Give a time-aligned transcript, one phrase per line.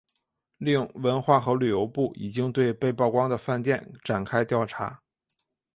[0.57, 5.03] 另文化和旅游部已经对被曝光的饭店展开调查。